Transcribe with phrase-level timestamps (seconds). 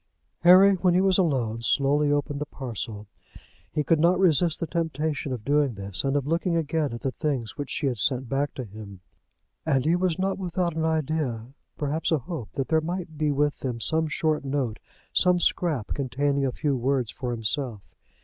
[0.39, 3.05] Harry, when he was alone, slowly opened the parcel.
[3.71, 7.11] He could not resist the temptation of doing this, and of looking again at the
[7.11, 9.01] things which she had sent back to him.
[9.63, 13.59] And he was not without an idea, perhaps a hope that there might be with
[13.59, 14.79] them some short note,
[15.13, 17.83] some scrap containing a few words for himself.